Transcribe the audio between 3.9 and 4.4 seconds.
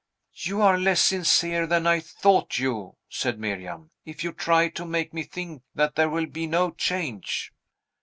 "if you